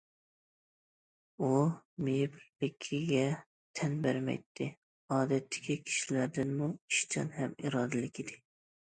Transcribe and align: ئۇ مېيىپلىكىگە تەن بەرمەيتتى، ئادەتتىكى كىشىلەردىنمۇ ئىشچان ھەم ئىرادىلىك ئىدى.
ئۇ 1.41 1.49
مېيىپلىكىگە 2.07 3.25
تەن 3.81 3.93
بەرمەيتتى، 4.05 4.69
ئادەتتىكى 5.19 5.77
كىشىلەردىنمۇ 5.91 6.71
ئىشچان 6.73 7.31
ھەم 7.37 7.55
ئىرادىلىك 7.67 8.25
ئىدى. 8.25 8.41